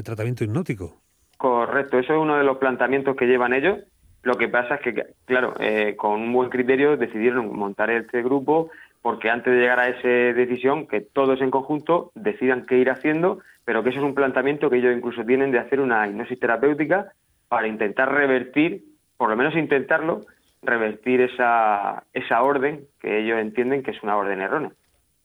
tratamiento 0.02 0.44
hipnótico. 0.44 1.00
Correcto, 1.38 1.98
eso 1.98 2.14
es 2.14 2.18
uno 2.18 2.36
de 2.36 2.44
los 2.44 2.58
planteamientos 2.58 3.16
que 3.16 3.26
llevan 3.26 3.54
ellos 3.54 3.78
lo 4.24 4.36
que 4.36 4.48
pasa 4.48 4.76
es 4.76 4.80
que, 4.80 5.06
claro, 5.26 5.54
eh, 5.60 5.94
con 5.96 6.12
un 6.12 6.32
buen 6.32 6.50
criterio 6.50 6.96
decidieron 6.96 7.54
montar 7.56 7.90
este 7.90 8.22
grupo 8.22 8.70
porque 9.02 9.28
antes 9.28 9.52
de 9.52 9.60
llegar 9.60 9.80
a 9.80 9.88
esa 9.88 10.08
decisión, 10.08 10.86
que 10.86 11.02
todos 11.02 11.42
en 11.42 11.50
conjunto 11.50 12.10
decidan 12.14 12.64
qué 12.64 12.78
ir 12.78 12.88
haciendo, 12.88 13.40
pero 13.66 13.82
que 13.82 13.90
eso 13.90 13.98
es 13.98 14.04
un 14.04 14.14
planteamiento 14.14 14.70
que 14.70 14.78
ellos 14.78 14.96
incluso 14.96 15.24
tienen 15.24 15.50
de 15.50 15.58
hacer 15.58 15.80
una 15.80 16.08
hipnosis 16.08 16.40
terapéutica 16.40 17.12
para 17.48 17.68
intentar 17.68 18.10
revertir, 18.10 18.82
por 19.18 19.28
lo 19.28 19.36
menos 19.36 19.54
intentarlo, 19.56 20.22
revertir 20.62 21.20
esa, 21.20 22.04
esa 22.14 22.42
orden 22.42 22.86
que 22.98 23.18
ellos 23.18 23.38
entienden 23.38 23.82
que 23.82 23.90
es 23.90 24.02
una 24.02 24.16
orden 24.16 24.40
errónea. 24.40 24.72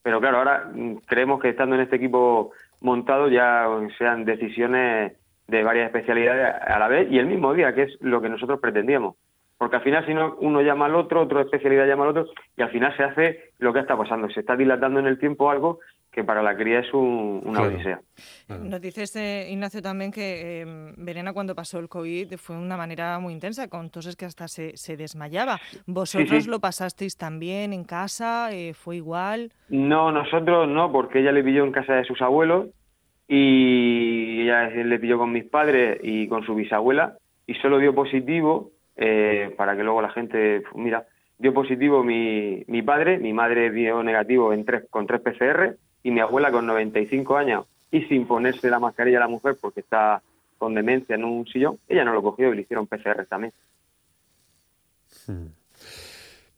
Pero 0.02 0.20
claro, 0.20 0.38
ahora 0.38 0.70
mm, 0.74 0.96
creemos 1.06 1.40
que 1.40 1.48
estando 1.48 1.74
en 1.74 1.80
este 1.80 1.96
equipo 1.96 2.52
montado 2.82 3.28
ya 3.28 3.66
sean 3.96 4.26
decisiones 4.26 5.12
de 5.50 5.64
varias 5.64 5.86
especialidades 5.86 6.54
a 6.66 6.78
la 6.78 6.88
vez 6.88 7.10
y 7.10 7.18
el 7.18 7.26
mismo 7.26 7.52
día, 7.52 7.74
que 7.74 7.82
es 7.82 7.96
lo 8.00 8.20
que 8.20 8.28
nosotros 8.28 8.60
pretendíamos. 8.60 9.16
Porque 9.58 9.76
al 9.76 9.82
final, 9.82 10.06
si 10.06 10.14
no, 10.14 10.36
uno 10.40 10.62
llama 10.62 10.86
al 10.86 10.94
otro, 10.94 11.20
otra 11.20 11.42
especialidad 11.42 11.86
llama 11.86 12.04
al 12.04 12.10
otro, 12.10 12.26
y 12.56 12.62
al 12.62 12.70
final 12.70 12.96
se 12.96 13.02
hace 13.02 13.52
lo 13.58 13.74
que 13.74 13.80
está 13.80 13.94
pasando. 13.94 14.30
Se 14.30 14.40
está 14.40 14.56
dilatando 14.56 15.00
en 15.00 15.06
el 15.06 15.18
tiempo 15.18 15.50
algo 15.50 15.80
que 16.10 16.24
para 16.24 16.42
la 16.42 16.56
cría 16.56 16.80
es 16.80 16.92
una 16.92 17.62
odisea. 17.62 18.00
Nos 18.48 18.80
dices, 18.80 19.14
eh, 19.16 19.48
Ignacio, 19.50 19.80
también 19.82 20.10
que 20.10 20.62
eh, 20.62 20.92
Verena 20.96 21.32
cuando 21.32 21.54
pasó 21.54 21.78
el 21.78 21.88
COVID 21.88 22.36
fue 22.36 22.56
de 22.56 22.62
una 22.62 22.76
manera 22.76 23.18
muy 23.18 23.32
intensa, 23.32 23.68
con 23.68 23.90
toses 23.90 24.16
que 24.16 24.24
hasta 24.24 24.48
se, 24.48 24.96
desmayaba. 24.96 25.60
¿Vosotros 25.86 26.46
lo 26.46 26.58
pasasteis 26.58 27.16
también 27.16 27.72
en 27.72 27.84
casa? 27.84 28.50
Eh, 28.52 28.74
¿Fue 28.74 28.96
igual? 28.96 29.52
No, 29.68 30.10
nosotros 30.10 30.68
no, 30.68 30.90
porque 30.90 31.20
ella 31.20 31.32
le 31.32 31.44
pilló 31.44 31.64
en 31.64 31.72
casa 31.72 31.94
de 31.94 32.04
sus 32.04 32.20
abuelos 32.22 32.68
y 33.32 34.42
ella 34.42 34.68
le 34.70 34.98
pilló 34.98 35.16
con 35.16 35.30
mis 35.30 35.44
padres 35.44 36.00
y 36.02 36.26
con 36.26 36.44
su 36.44 36.56
bisabuela 36.56 37.16
y 37.46 37.54
solo 37.54 37.78
dio 37.78 37.94
positivo, 37.94 38.72
para 39.56 39.76
que 39.76 39.84
luego 39.84 40.02
la 40.02 40.10
gente, 40.10 40.64
mira, 40.74 41.06
dio 41.38 41.54
positivo 41.54 42.02
mi, 42.02 42.64
mi 42.66 42.82
padre, 42.82 43.18
mi 43.18 43.32
madre 43.32 43.70
dio 43.70 44.02
negativo 44.02 44.52
en 44.52 44.64
tres, 44.64 44.84
con 44.90 45.06
tres 45.06 45.20
PCR 45.20 45.76
y 46.02 46.10
mi 46.10 46.18
abuela 46.18 46.50
con 46.50 46.66
95 46.66 47.36
años 47.36 47.66
y 47.92 48.02
sin 48.02 48.26
ponerse 48.26 48.68
la 48.68 48.80
mascarilla 48.80 49.18
a 49.18 49.20
la 49.20 49.28
mujer 49.28 49.56
porque 49.60 49.80
está 49.80 50.22
con 50.58 50.74
demencia 50.74 51.14
en 51.14 51.24
un 51.24 51.46
sillón, 51.46 51.78
ella 51.88 52.04
no 52.04 52.12
lo 52.12 52.22
cogió 52.22 52.52
y 52.52 52.56
le 52.56 52.62
hicieron 52.62 52.88
PCR 52.88 53.26
también. 53.26 53.52
Hmm. 55.26 55.46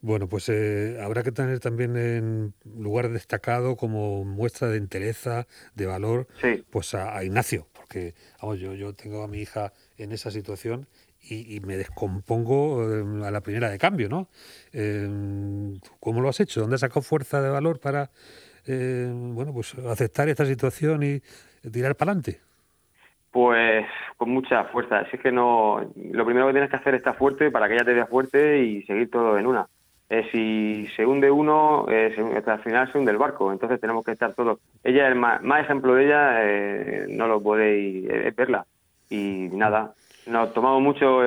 Bueno, 0.02 0.28
pues 0.28 0.48
eh, 0.48 0.98
habrá 1.00 1.22
que 1.22 1.30
tener 1.30 1.60
también 1.60 1.96
en 1.96 2.54
lugar 2.64 3.08
destacado 3.10 3.76
como 3.76 4.24
muestra 4.24 4.68
de 4.68 4.76
entereza, 4.76 5.46
de 5.76 5.86
valor, 5.86 6.26
pues 6.70 6.94
a, 6.94 7.22
Ignacio, 7.22 7.68
porque 7.72 8.14
vamos, 8.40 8.58
yo, 8.58 8.74
yo 8.74 8.94
tengo 8.94 9.22
a 9.22 9.28
mi 9.28 9.38
hija 9.38 9.72
en 9.98 10.10
esa 10.10 10.32
situación 10.32 10.88
y, 11.22 11.60
me 11.60 11.76
descompongo 11.76 12.82
eh, 12.82 13.26
a 13.26 13.30
la 13.30 13.40
primera 13.42 13.70
de 13.70 13.78
cambio, 13.78 14.08
¿no? 14.08 14.28
Eh, 14.72 15.08
¿Cómo 16.00 16.20
lo 16.20 16.28
has 16.28 16.40
hecho? 16.40 16.60
¿Dónde 16.60 16.74
has 16.74 16.80
sacado 16.80 17.02
fuerza 17.02 17.40
de 17.40 17.48
valor 17.48 17.78
para 17.80 18.10
eh, 18.66 19.08
bueno, 19.08 19.52
pues 19.52 19.74
aceptar 19.78 20.28
esta 20.28 20.44
situación 20.44 21.02
y 21.04 21.20
tirar 21.70 21.94
para 21.94 22.10
adelante? 22.10 22.40
Pues 23.30 23.86
con 24.16 24.30
mucha 24.30 24.64
fuerza. 24.64 25.08
Si 25.10 25.16
es 25.16 25.22
que 25.22 25.32
no, 25.32 25.80
lo 25.94 26.24
primero 26.24 26.48
que 26.48 26.52
tienes 26.52 26.70
que 26.70 26.76
hacer 26.76 26.94
es 26.94 26.98
estar 26.98 27.16
fuerte 27.16 27.50
para 27.50 27.68
que 27.68 27.74
ella 27.74 27.84
te 27.84 27.94
vea 27.94 28.06
fuerte 28.06 28.58
y 28.62 28.82
seguir 28.82 29.10
todo 29.10 29.38
en 29.38 29.46
una. 29.46 29.68
Eh, 30.12 30.28
si 30.30 30.86
se 30.94 31.06
hunde 31.06 31.30
uno, 31.30 31.86
eh, 31.88 32.14
al 32.44 32.60
final 32.60 32.92
se 32.92 32.98
hunde 32.98 33.12
el 33.12 33.16
barco. 33.16 33.50
Entonces 33.50 33.80
tenemos 33.80 34.04
que 34.04 34.12
estar 34.12 34.34
todos. 34.34 34.58
Ella, 34.84 35.08
el 35.08 35.14
más, 35.14 35.40
ejemplo 35.60 35.94
de 35.94 36.04
ella, 36.04 36.36
eh, 36.42 37.06
no 37.08 37.26
lo 37.26 37.42
podéis 37.42 38.06
verla. 38.36 38.66
Y 39.08 39.48
nada, 39.52 39.94
nos 40.26 40.52
tomamos 40.52 40.82
mucho, 40.82 41.20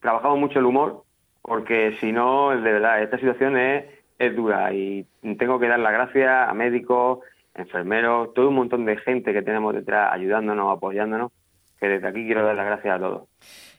trabajamos 0.00 0.38
mucho 0.38 0.58
el 0.58 0.66
humor, 0.66 1.04
porque 1.40 1.96
si 2.00 2.10
no, 2.10 2.50
de 2.50 2.72
verdad, 2.72 3.02
esta 3.02 3.16
situación 3.16 3.56
es 3.56 3.84
es 4.20 4.36
dura 4.36 4.72
y 4.74 5.06
tengo 5.38 5.58
que 5.58 5.66
dar 5.66 5.78
las 5.78 5.92
gracias 5.92 6.48
a 6.48 6.52
médicos, 6.52 7.20
enfermeros, 7.54 8.34
todo 8.34 8.50
un 8.50 8.56
montón 8.56 8.84
de 8.84 8.98
gente 8.98 9.32
que 9.32 9.40
tenemos 9.40 9.74
detrás 9.74 10.12
ayudándonos, 10.12 10.76
apoyándonos, 10.76 11.32
que 11.78 11.88
desde 11.88 12.08
aquí 12.08 12.26
quiero 12.26 12.44
dar 12.44 12.54
las 12.54 12.66
gracias 12.66 12.96
a 12.96 12.98
todos. 12.98 13.28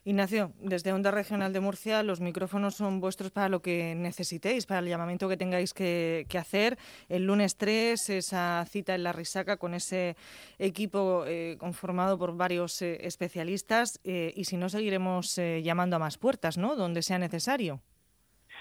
Ignacio, 0.03 0.51
desde 0.60 0.93
Onda 0.93 1.12
Regional 1.12 1.53
de 1.53 1.60
Murcia, 1.60 2.01
los 2.01 2.22
micrófonos 2.22 2.74
son 2.74 3.00
vuestros 3.00 3.29
para 3.29 3.50
lo 3.50 3.62
que 3.62 3.93
necesitéis, 3.96 4.65
para 4.65 4.79
el 4.79 4.88
llamamiento 4.88 5.29
que 5.29 5.38
tengáis 5.38 5.75
que, 5.75 6.25
hacer. 6.39 6.77
El 7.08 7.27
lunes 7.27 7.55
3, 7.55 8.10
esa 8.10 8.65
cita 8.65 8.96
en 8.96 9.03
la 9.03 9.13
Risaca 9.13 9.58
con 9.58 9.75
ese 9.75 10.15
equipo 10.58 11.24
eh, 11.27 11.55
conformado 11.60 12.17
por 12.17 12.36
varios 12.36 12.81
eh, 12.81 12.98
especialistas 13.01 14.01
eh, 14.03 14.34
y 14.36 14.46
si 14.46 14.58
no, 14.58 14.70
seguiremos 14.70 15.39
llamando 15.62 15.98
a 15.98 16.00
más 16.00 16.17
puertas, 16.17 16.58
¿no?, 16.58 16.75
donde 16.75 17.03
sea 17.03 17.20
necesario. 17.20 17.79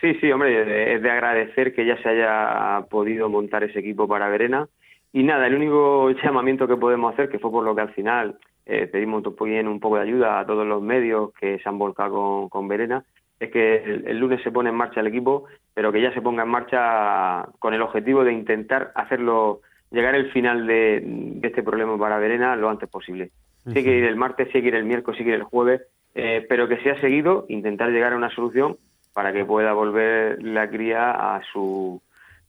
Sí, 0.02 0.14
sí, 0.20 0.30
hombre, 0.30 0.94
es 0.94 1.02
de 1.02 1.10
agradecer 1.10 1.74
que 1.74 1.86
ya 1.86 1.96
se 2.02 2.08
haya 2.10 2.86
podido 2.90 3.30
montar 3.30 3.64
ese 3.64 3.78
equipo 3.78 4.06
para 4.06 4.28
Verena. 4.28 4.68
Y 5.10 5.22
nada, 5.22 5.46
el 5.46 5.54
único 5.54 6.10
llamamiento 6.22 6.68
que 6.68 6.76
podemos 6.76 7.14
hacer, 7.14 7.30
que 7.30 7.38
fue 7.38 7.50
por 7.50 7.64
lo 7.64 7.74
que 7.74 7.80
al 7.80 7.94
final 7.94 8.38
eh, 8.66 8.86
pedimos 8.86 9.24
un 9.26 9.80
poco 9.80 9.96
de 9.96 10.02
ayuda 10.02 10.40
a 10.40 10.46
todos 10.46 10.66
los 10.66 10.82
medios 10.82 11.32
que 11.34 11.58
se 11.58 11.68
han 11.68 11.78
volcado 11.78 12.48
con, 12.48 12.68
Verena, 12.68 13.04
es 13.38 13.50
que 13.50 13.76
el, 13.76 14.18
lunes 14.18 14.42
se 14.42 14.52
pone 14.52 14.70
en 14.70 14.76
marcha 14.76 15.00
el 15.00 15.06
equipo, 15.06 15.44
pero 15.74 15.90
que 15.92 16.00
ya 16.00 16.12
se 16.12 16.22
ponga 16.22 16.42
en 16.42 16.50
marcha 16.50 17.48
con 17.58 17.74
el 17.74 17.82
objetivo 17.82 18.22
de 18.22 18.32
intentar 18.32 18.92
hacerlo, 18.94 19.60
llegar 19.90 20.14
al 20.14 20.30
final 20.30 20.66
de, 20.66 21.38
este 21.42 21.62
problema 21.62 21.98
para 21.98 22.18
Verena 22.18 22.54
lo 22.56 22.68
antes 22.68 22.88
posible. 22.88 23.30
Sí 23.66 23.84
que 23.84 23.96
ir 23.98 24.04
el 24.04 24.16
martes, 24.16 24.48
sí 24.52 24.60
que 24.60 24.68
ir 24.68 24.74
el 24.74 24.84
miércoles, 24.84 25.18
sí 25.18 25.24
que 25.24 25.30
ir 25.30 25.36
el 25.36 25.42
jueves, 25.42 25.82
eh, 26.14 26.44
pero 26.48 26.68
que 26.68 26.78
sea 26.78 27.00
seguido, 27.00 27.46
intentar 27.48 27.90
llegar 27.90 28.12
a 28.12 28.16
una 28.16 28.30
solución 28.30 28.76
para 29.12 29.32
que 29.32 29.44
pueda 29.44 29.72
volver 29.72 30.42
la 30.42 30.68
cría 30.70 31.10
a 31.10 31.42
su 31.52 32.00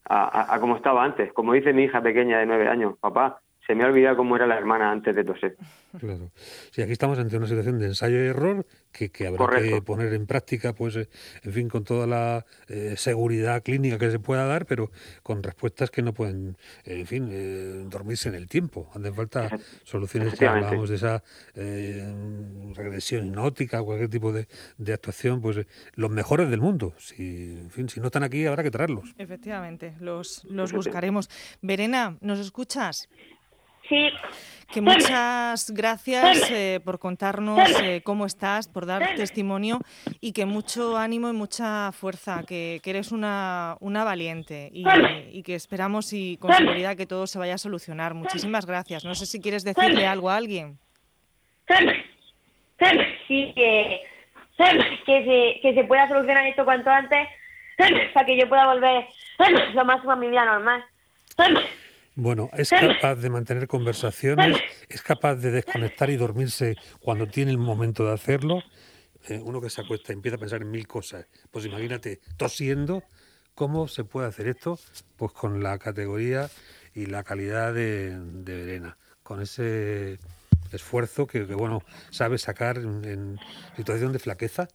a, 0.05 0.53
a, 0.53 0.59
como 0.59 0.75
estaba 0.75 1.03
antes. 1.03 1.31
Como 1.33 1.53
dice 1.53 1.73
mi 1.73 1.83
hija 1.83 2.01
pequeña 2.01 2.39
de 2.39 2.45
nueve 2.45 2.67
años, 2.67 2.97
papá, 2.99 3.39
se 3.65 3.75
me 3.75 3.83
ha 3.83 3.87
olvidado 3.87 4.17
cómo 4.17 4.35
era 4.35 4.47
la 4.47 4.57
hermana 4.57 4.91
antes 4.91 5.15
de 5.15 5.23
toser. 5.23 5.55
Claro. 5.99 6.31
Sí, 6.71 6.81
aquí 6.81 6.93
estamos 6.93 7.19
ante 7.19 7.37
una 7.37 7.47
situación 7.47 7.79
de 7.79 7.87
ensayo 7.87 8.23
y 8.23 8.27
error 8.27 8.65
que, 8.91 9.09
que 9.09 9.27
habrá 9.27 9.61
que 9.61 9.81
poner 9.81 10.13
en 10.13 10.25
práctica, 10.25 10.73
pues, 10.73 10.95
eh, 10.95 11.09
en 11.43 11.53
fin, 11.53 11.69
con 11.69 11.83
toda 11.83 12.07
la 12.07 12.45
eh, 12.67 12.95
seguridad 12.97 13.61
clínica 13.61 13.97
que 13.97 14.09
se 14.09 14.19
pueda 14.19 14.45
dar, 14.45 14.65
pero 14.65 14.91
con 15.21 15.43
respuestas 15.43 15.91
que 15.91 16.01
no 16.01 16.13
pueden, 16.13 16.57
en 16.85 17.05
fin, 17.05 17.29
eh, 17.31 17.85
dormirse 17.89 18.29
en 18.29 18.35
el 18.35 18.47
tiempo. 18.47 18.89
Hacen 18.95 19.13
falta 19.13 19.49
soluciones, 19.83 20.33
que 20.37 20.47
hablamos 20.47 20.89
de 20.89 20.95
esa 20.95 21.23
regresión 21.53 23.27
hipnótica, 23.27 23.81
cualquier 23.83 24.09
tipo 24.09 24.31
de, 24.31 24.47
de, 24.77 24.93
actuación, 24.93 25.41
pues 25.41 25.65
los 25.95 26.09
mejores 26.09 26.49
del 26.49 26.61
mundo. 26.61 26.93
Si, 26.97 27.53
en 27.59 27.69
fin, 27.69 27.89
si 27.89 27.99
no 27.99 28.07
están 28.07 28.23
aquí, 28.23 28.45
habrá 28.45 28.63
que 28.63 28.71
traerlos. 28.71 29.13
Efectivamente, 29.17 29.93
los, 29.99 30.43
los 30.45 30.73
buscaremos. 30.73 31.29
Verena, 31.61 32.17
¿nos 32.21 32.39
escuchas? 32.39 33.09
Sí. 33.91 34.09
Que 34.71 34.79
muchas 34.79 35.69
gracias 35.71 36.49
eh, 36.49 36.79
por 36.85 36.97
contarnos 36.97 37.59
eh, 37.81 38.01
cómo 38.05 38.25
estás, 38.25 38.69
por 38.69 38.85
dar 38.85 39.15
testimonio 39.15 39.81
y 40.21 40.31
que 40.31 40.45
mucho 40.45 40.97
ánimo 40.97 41.27
y 41.27 41.33
mucha 41.33 41.91
fuerza, 41.91 42.43
que, 42.47 42.79
eres 42.85 43.11
una, 43.11 43.75
una 43.81 44.05
valiente 44.05 44.69
y, 44.71 45.43
que 45.43 45.55
esperamos 45.55 46.13
y 46.13 46.37
con 46.37 46.53
seguridad 46.53 46.95
que 46.95 47.05
todo 47.05 47.27
se 47.27 47.37
vaya 47.37 47.55
a 47.55 47.57
solucionar. 47.57 48.13
Muchísimas 48.13 48.65
gracias. 48.65 49.03
No 49.03 49.13
sé 49.13 49.25
si 49.25 49.41
quieres 49.41 49.65
decirle 49.65 50.07
algo 50.07 50.29
a 50.29 50.37
alguien. 50.37 50.79
Sí, 53.27 53.51
que, 53.53 54.01
que, 55.05 55.25
se, 55.25 55.59
que 55.61 55.73
se 55.73 55.83
pueda 55.83 56.07
solucionar 56.07 56.47
esto 56.47 56.63
cuanto 56.63 56.89
antes. 56.89 57.27
Para 58.13 58.25
que 58.25 58.37
yo 58.37 58.47
pueda 58.47 58.67
volver. 58.67 59.05
Lo 59.73 59.83
más 59.83 60.05
a 60.07 60.15
mi 60.15 60.29
vida 60.29 60.45
normal. 60.45 60.85
Bueno, 62.15 62.49
es 62.53 62.69
capaz 62.69 63.15
de 63.15 63.29
mantener 63.29 63.67
conversaciones, 63.67 64.57
es 64.89 65.01
capaz 65.01 65.35
de 65.35 65.49
desconectar 65.49 66.09
y 66.09 66.17
dormirse 66.17 66.75
cuando 66.99 67.27
tiene 67.27 67.51
el 67.51 67.57
momento 67.57 68.05
de 68.05 68.13
hacerlo. 68.13 68.61
Eh, 69.29 69.39
uno 69.41 69.61
que 69.61 69.69
se 69.69 69.81
acuesta 69.81 70.11
y 70.11 70.15
empieza 70.15 70.35
a 70.35 70.39
pensar 70.39 70.61
en 70.61 70.71
mil 70.71 70.87
cosas. 70.87 71.25
Pues 71.51 71.65
imagínate, 71.65 72.19
tosiendo, 72.35 73.03
¿cómo 73.55 73.87
se 73.87 74.03
puede 74.03 74.27
hacer 74.27 74.47
esto? 74.47 74.77
Pues 75.15 75.31
con 75.31 75.63
la 75.63 75.77
categoría 75.77 76.49
y 76.93 77.05
la 77.05 77.23
calidad 77.23 77.73
de, 77.73 78.17
Verena, 78.19 78.97
con 79.23 79.41
ese 79.41 80.19
esfuerzo 80.73 81.27
que, 81.27 81.43
bueno, 81.43 81.81
sabe 82.09 82.37
sacar 82.37 82.77
en, 82.77 83.39
situación 83.77 84.11
de 84.11 84.19
flaqueza 84.19 84.67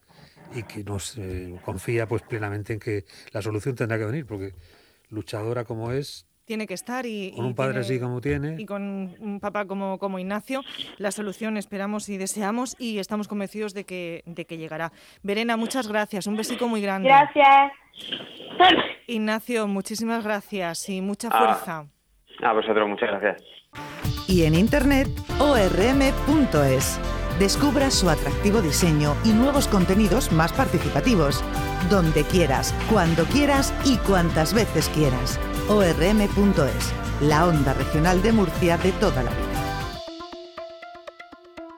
y 0.54 0.62
que 0.62 0.84
nos 0.84 1.18
eh, 1.18 1.54
confía 1.64 2.06
pues 2.06 2.22
plenamente 2.22 2.72
en 2.72 2.78
que 2.78 3.04
la 3.32 3.42
solución 3.42 3.74
tendrá 3.74 3.98
que 3.98 4.06
venir, 4.06 4.24
porque 4.24 4.54
luchadora 5.10 5.64
como 5.64 5.92
es, 5.92 6.24
tiene 6.46 6.66
que 6.66 6.74
estar 6.74 7.04
y 7.04 7.32
con 7.32 7.44
un 7.46 7.54
padre 7.54 7.80
así 7.80 8.00
como 8.00 8.20
tiene. 8.20 8.54
y 8.56 8.64
con 8.64 9.14
un 9.20 9.40
papá 9.40 9.66
como, 9.66 9.98
como 9.98 10.18
Ignacio 10.18 10.62
la 10.96 11.10
solución 11.10 11.56
esperamos 11.56 12.08
y 12.08 12.16
deseamos 12.16 12.76
y 12.78 12.98
estamos 12.98 13.28
convencidos 13.28 13.74
de 13.74 13.84
que 13.84 14.22
de 14.24 14.46
que 14.46 14.56
llegará. 14.56 14.92
Verena 15.22 15.56
muchas 15.56 15.88
gracias. 15.88 16.26
Un 16.26 16.36
besico 16.36 16.68
muy 16.68 16.80
grande. 16.80 17.08
Gracias. 17.08 17.72
Ignacio 19.06 19.66
muchísimas 19.66 20.24
gracias 20.24 20.88
y 20.88 21.02
mucha 21.02 21.28
ah. 21.32 21.38
fuerza. 21.38 21.86
A 22.42 22.52
vosotros 22.52 22.88
muchas 22.88 23.10
gracias. 23.10 23.42
Y 24.28 24.44
en 24.44 24.54
internet 24.54 25.08
orm.es 25.38 27.00
descubra 27.38 27.90
su 27.90 28.08
atractivo 28.08 28.62
diseño 28.62 29.14
y 29.24 29.30
nuevos 29.30 29.68
contenidos 29.68 30.32
más 30.32 30.52
participativos. 30.52 31.44
Donde 31.90 32.24
quieras 32.24 32.74
cuando 32.90 33.24
quieras 33.24 33.74
y 33.84 33.96
cuantas 33.98 34.54
veces 34.54 34.88
quieras 34.90 35.38
orm.es, 35.68 36.92
la 37.20 37.46
onda 37.46 37.74
regional 37.74 38.22
de 38.22 38.32
Murcia 38.32 38.78
de 38.78 38.92
toda 38.92 39.22
la 39.22 39.30
vida. 39.30 39.45